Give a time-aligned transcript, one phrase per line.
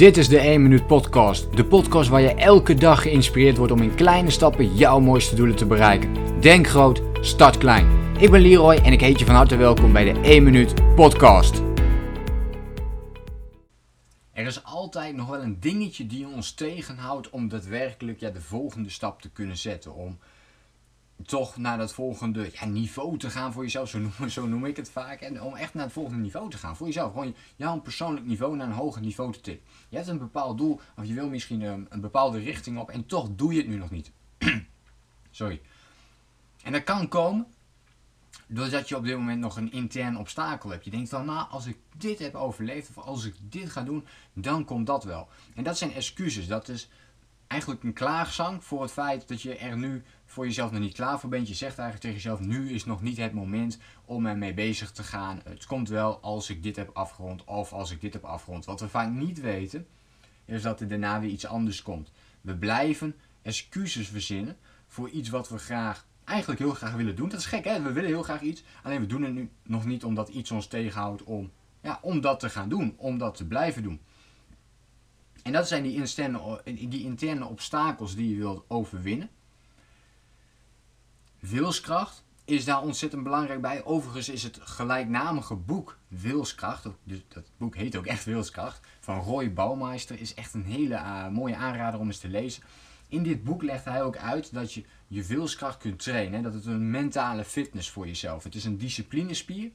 [0.00, 1.56] Dit is de 1 Minuut Podcast.
[1.56, 5.56] De podcast waar je elke dag geïnspireerd wordt om in kleine stappen jouw mooiste doelen
[5.56, 6.40] te bereiken.
[6.40, 8.14] Denk groot, start klein.
[8.18, 11.62] Ik ben Leroy en ik heet je van harte welkom bij de 1 Minuut Podcast.
[14.32, 18.90] Er is altijd nog wel een dingetje die ons tegenhoudt om daadwerkelijk ja, de volgende
[18.90, 19.94] stap te kunnen zetten.
[19.94, 20.18] Om
[21.26, 23.88] toch naar dat volgende ja, niveau te gaan voor jezelf.
[23.88, 25.20] Zo noem, zo noem ik het vaak.
[25.20, 27.12] En om echt naar het volgende niveau te gaan voor jezelf.
[27.12, 29.66] Gewoon jouw persoonlijk niveau naar een hoger niveau te tikken.
[29.88, 33.06] Je hebt een bepaald doel of je wil misschien een, een bepaalde richting op en
[33.06, 34.12] toch doe je het nu nog niet.
[35.30, 35.60] Sorry.
[36.62, 37.46] En dat kan komen
[38.46, 40.84] doordat je op dit moment nog een intern obstakel hebt.
[40.84, 44.06] Je denkt van, nou, als ik dit heb overleefd of als ik dit ga doen,
[44.32, 45.28] dan komt dat wel.
[45.54, 46.46] En dat zijn excuses.
[46.46, 46.88] Dat is
[47.46, 51.20] eigenlijk een klaagzang voor het feit dat je er nu voor jezelf nog niet klaar
[51.20, 51.48] voor bent.
[51.48, 55.02] Je zegt eigenlijk tegen jezelf, nu is nog niet het moment om ermee bezig te
[55.02, 55.40] gaan.
[55.44, 58.64] Het komt wel als ik dit heb afgerond of als ik dit heb afgerond.
[58.64, 59.86] Wat we vaak niet weten,
[60.44, 62.10] is dat er daarna weer iets anders komt.
[62.40, 64.56] We blijven excuses verzinnen
[64.86, 67.28] voor iets wat we graag, eigenlijk heel graag willen doen.
[67.28, 68.62] Dat is gek hè, we willen heel graag iets.
[68.82, 71.50] Alleen we doen het nu nog niet omdat iets ons tegenhoudt om,
[71.82, 72.94] ja, om dat te gaan doen.
[72.96, 74.00] Om dat te blijven doen.
[75.42, 79.30] En dat zijn die interne, die interne obstakels die je wilt overwinnen.
[81.40, 83.84] Wilskracht is daar ontzettend belangrijk bij.
[83.84, 89.52] Overigens is het gelijknamige boek Wilskracht, dus dat boek heet ook echt Wilskracht, van Roy
[89.52, 92.62] Baumeister, is echt een hele uh, mooie aanrader om eens te lezen.
[93.08, 96.42] In dit boek legt hij ook uit dat je je wilskracht kunt trainen.
[96.42, 98.44] Dat het een mentale fitness voor jezelf.
[98.44, 99.70] Het is een disciplinespier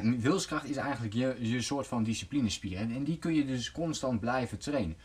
[0.00, 2.78] ja, wilskracht is eigenlijk je, je soort van disciplinespier.
[2.78, 4.96] En die kun je dus constant blijven trainen.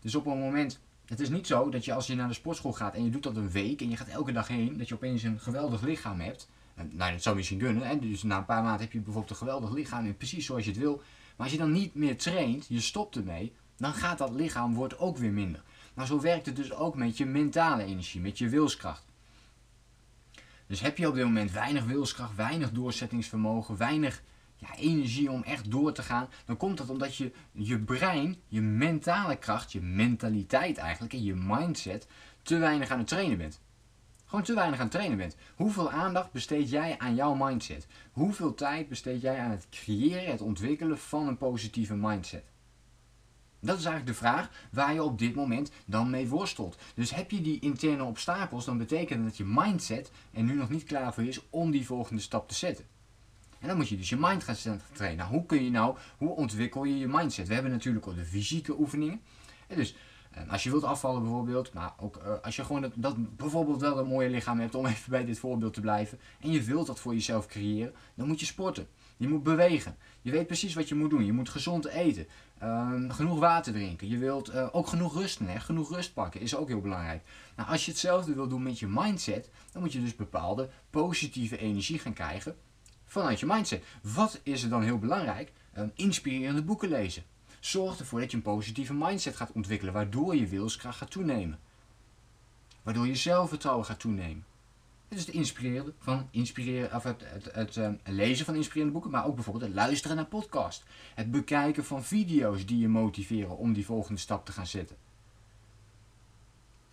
[0.00, 2.72] Dus op een moment, het is niet zo dat je als je naar de sportschool
[2.72, 4.94] gaat en je doet dat een week en je gaat elke dag heen, dat je
[4.94, 6.48] opeens een geweldig lichaam hebt.
[6.74, 7.86] En, nou, dat zou misschien kunnen.
[7.86, 7.98] Hè?
[7.98, 10.70] Dus na een paar maanden heb je bijvoorbeeld een geweldig lichaam en precies zoals je
[10.70, 10.96] het wil.
[10.96, 14.98] Maar als je dan niet meer traint, je stopt ermee, dan gaat dat lichaam wordt
[14.98, 15.62] ook weer minder.
[15.94, 19.04] Nou, zo werkt het dus ook met je mentale energie, met je wilskracht.
[20.66, 24.22] Dus heb je op dit moment weinig wilskracht, weinig doorzettingsvermogen, weinig
[24.56, 28.60] ja, energie om echt door te gaan, dan komt dat omdat je je brein, je
[28.60, 32.06] mentale kracht, je mentaliteit eigenlijk en je mindset
[32.42, 33.60] te weinig aan het trainen bent.
[34.24, 35.36] Gewoon te weinig aan het trainen bent.
[35.54, 37.86] Hoeveel aandacht besteed jij aan jouw mindset?
[38.12, 42.44] Hoeveel tijd besteed jij aan het creëren, het ontwikkelen van een positieve mindset?
[43.60, 46.78] Dat is eigenlijk de vraag waar je op dit moment dan mee worstelt.
[46.94, 50.84] Dus heb je die interne obstakels, dan betekent dat je mindset er nu nog niet
[50.84, 52.84] klaar voor is om die volgende stap te zetten.
[53.64, 55.18] En dan moet je dus je mind gaan trainen.
[55.18, 57.48] Nou, hoe kun je nou, hoe ontwikkel je je mindset?
[57.48, 59.20] We hebben natuurlijk ook de fysieke oefeningen.
[59.66, 59.96] En dus
[60.30, 63.98] eh, als je wilt afvallen bijvoorbeeld, maar ook uh, als je gewoon dat, bijvoorbeeld wel
[63.98, 67.00] een mooie lichaam hebt, om even bij dit voorbeeld te blijven, en je wilt dat
[67.00, 68.86] voor jezelf creëren, dan moet je sporten.
[69.16, 69.96] Je moet bewegen.
[70.22, 71.24] Je weet precies wat je moet doen.
[71.24, 72.26] Je moet gezond eten.
[72.62, 74.08] Uh, genoeg water drinken.
[74.08, 75.46] Je wilt uh, ook genoeg rusten.
[75.46, 75.60] Hè?
[75.60, 77.22] Genoeg rust pakken is ook heel belangrijk.
[77.56, 81.58] Nou, als je hetzelfde wil doen met je mindset, dan moet je dus bepaalde positieve
[81.58, 82.56] energie gaan krijgen
[83.04, 83.84] vanuit je mindset.
[84.02, 85.52] Wat is er dan heel belangrijk?
[85.94, 87.22] Inspirerende boeken lezen.
[87.60, 91.58] Zorg ervoor dat je een positieve mindset gaat ontwikkelen, waardoor je wilskracht gaat toenemen.
[92.82, 94.44] Waardoor je zelfvertrouwen gaat toenemen.
[95.08, 99.10] Het is het inspireren van inspireren, of het, het, het, um, lezen van inspirerende boeken,
[99.10, 100.84] maar ook bijvoorbeeld het luisteren naar podcast.
[101.14, 104.96] Het bekijken van video's die je motiveren om die volgende stap te gaan zetten.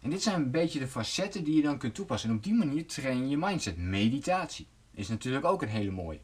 [0.01, 2.29] En dit zijn een beetje de facetten die je dan kunt toepassen.
[2.29, 3.77] En op die manier train je je mindset.
[3.77, 6.19] Meditatie is natuurlijk ook een hele mooie.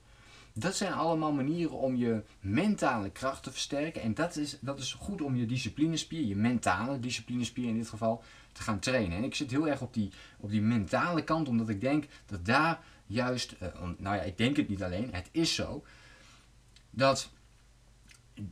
[0.53, 4.01] Dat zijn allemaal manieren om je mentale kracht te versterken.
[4.01, 8.23] En dat is, dat is goed om je disciplinespier, je mentale disciplinespier in dit geval,
[8.51, 9.17] te gaan trainen.
[9.17, 12.45] En ik zit heel erg op die, op die mentale kant, omdat ik denk dat
[12.45, 13.67] daar juist, uh,
[13.97, 15.84] nou ja, ik denk het niet alleen, het is zo,
[16.89, 17.29] dat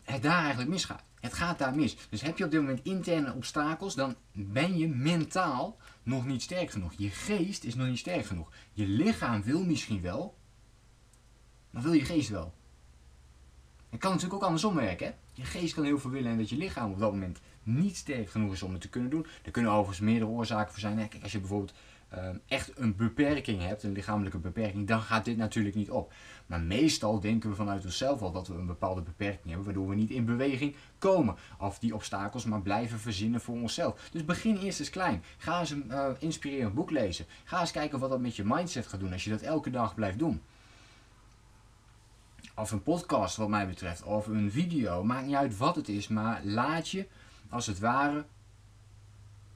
[0.04, 1.04] het daar eigenlijk misgaat.
[1.26, 1.98] Het gaat daar mis.
[2.10, 6.72] Dus heb je op dit moment interne obstakels, dan ben je mentaal nog niet sterk
[6.72, 6.94] genoeg.
[6.98, 8.52] Je geest is nog niet sterk genoeg.
[8.74, 10.38] Je lichaam wil misschien wel,
[11.70, 12.54] maar wil je geest wel?
[13.90, 15.08] Het kan natuurlijk ook andersom werken.
[15.08, 15.14] Hè?
[15.34, 18.30] Je geest kan heel veel willen en dat je lichaam op dat moment niet sterk
[18.30, 19.26] genoeg is om het te kunnen doen.
[19.44, 20.98] Er kunnen overigens meerdere oorzaken voor zijn.
[21.10, 21.74] Kijk, als je bijvoorbeeld
[22.16, 26.14] Ehm, echt een beperking hebt, een lichamelijke beperking, dan gaat dit natuurlijk niet op.
[26.46, 29.96] Maar meestal denken we vanuit onszelf al dat we een bepaalde beperking hebben, waardoor we
[29.96, 31.36] niet in beweging komen.
[31.60, 34.10] Of die obstakels maar blijven verzinnen voor onszelf.
[34.12, 35.24] Dus begin eerst eens klein.
[35.38, 37.26] Ga eens een uh, inspirerend boek lezen.
[37.44, 39.96] Ga eens kijken wat dat met je mindset gaat doen als je dat elke dag
[39.96, 40.42] blijft doen.
[42.56, 46.08] Of een podcast wat mij betreft, of een video, maakt niet uit wat het is,
[46.08, 47.08] maar laat je
[47.50, 48.26] als het ware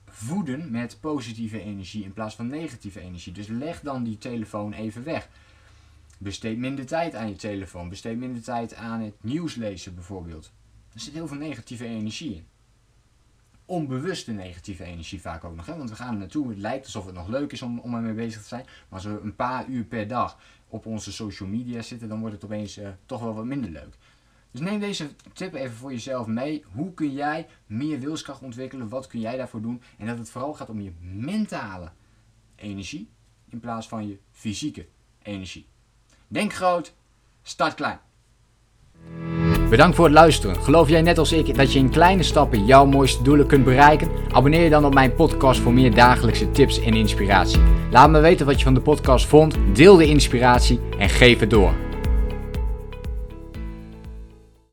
[0.06, 3.33] voeden met positieve energie in plaats van negatieve energie.
[3.33, 5.30] Dus leg dan die telefoon even weg.
[6.18, 7.89] Besteed minder tijd aan je telefoon.
[7.89, 10.51] Besteed minder tijd aan het nieuws lezen bijvoorbeeld.
[10.94, 12.45] er zit heel veel negatieve energie in.
[13.65, 15.65] Onbewuste negatieve energie vaak ook nog.
[15.65, 15.77] Hè?
[15.77, 16.50] Want we gaan er naartoe.
[16.50, 18.63] Het lijkt alsof het nog leuk is om, om ermee bezig te zijn.
[18.63, 20.38] Maar als we een paar uur per dag
[20.68, 23.95] op onze social media zitten, dan wordt het opeens uh, toch wel wat minder leuk.
[24.51, 26.63] Dus neem deze tip even voor jezelf mee.
[26.72, 28.90] Hoe kun jij meer wilskracht ontwikkelen?
[28.90, 29.81] Wat kun jij daarvoor doen?
[29.98, 31.92] En dat het vooral gaat om je mentale
[32.56, 33.10] energie
[33.50, 34.86] in plaats van je fysieke
[35.22, 35.68] energie.
[36.28, 36.94] Denk groot,
[37.42, 38.00] start klein.
[39.69, 40.63] Bedankt voor het luisteren.
[40.63, 44.10] Geloof jij net als ik dat je in kleine stappen jouw mooiste doelen kunt bereiken?
[44.31, 47.62] Abonneer je dan op mijn podcast voor meer dagelijkse tips en inspiratie.
[47.92, 51.50] Laat me weten wat je van de podcast vond, deel de inspiratie en geef het
[51.50, 51.88] door.